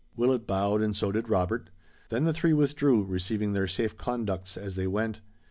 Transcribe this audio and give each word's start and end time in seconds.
Willet 0.15 0.47
bowed, 0.47 0.81
and 0.81 0.95
so 0.95 1.11
did 1.11 1.29
Robert. 1.29 1.69
Then 2.09 2.23
the 2.23 2.33
three 2.33 2.53
withdrew, 2.53 3.03
receiving 3.03 3.53
their 3.53 3.67
safe 3.67 3.97
conducts 3.99 4.57
as 4.57 4.73
they 4.73 4.87
went. 4.87 5.21